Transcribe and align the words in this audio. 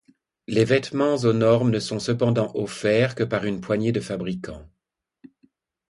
Les 0.47 0.65
vêtements 0.65 1.13
aux 1.17 1.31
normes 1.31 1.69
ne 1.69 1.77
sont 1.77 1.99
cependant 1.99 2.51
offerts 2.55 3.13
que 3.13 3.23
par 3.23 3.45
une 3.45 3.61
poignée 3.61 3.91
de 3.91 3.99
fabricants. 3.99 4.67